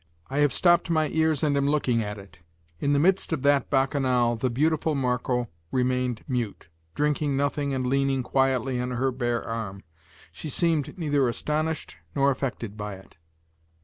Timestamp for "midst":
2.99-3.31